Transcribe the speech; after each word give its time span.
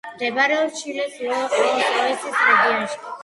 მდებარეობს 0.13 0.79
ჩილეს 0.85 1.19
ლოს-რიოსის 1.27 2.39
რეგიონში. 2.47 3.01